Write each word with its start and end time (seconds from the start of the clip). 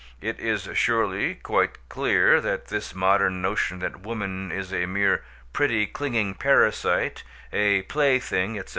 It 0.19 0.39
is 0.39 0.67
surely 0.73 1.35
quite 1.35 1.77
clear 1.87 2.41
that 2.41 2.69
this 2.69 2.95
modern 2.95 3.39
notion 3.43 3.77
that 3.81 3.99
woman 4.01 4.51
is 4.51 4.73
a 4.73 4.87
mere 4.87 5.23
"pretty 5.53 5.85
clinging 5.85 6.33
parasite," 6.33 7.21
"a 7.53 7.83
plaything," 7.83 8.57
etc. 8.57 8.69